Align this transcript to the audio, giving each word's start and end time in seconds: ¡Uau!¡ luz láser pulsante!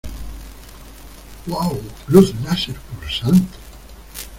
¡Uau!¡ 1.47 1.79
luz 2.07 2.33
láser 2.43 2.73
pulsante! 2.75 3.47